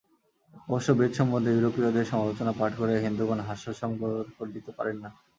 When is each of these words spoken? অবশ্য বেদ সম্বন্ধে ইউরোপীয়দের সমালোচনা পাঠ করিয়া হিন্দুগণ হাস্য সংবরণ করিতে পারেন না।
অবশ্য 0.67 0.89
বেদ 0.99 1.11
সম্বন্ধে 1.19 1.51
ইউরোপীয়দের 1.53 2.09
সমালোচনা 2.11 2.51
পাঠ 2.59 2.71
করিয়া 2.79 3.03
হিন্দুগণ 3.05 3.39
হাস্য 3.47 3.65
সংবরণ 3.81 4.27
করিতে 4.39 4.71
পারেন 4.77 4.97
না। 5.03 5.09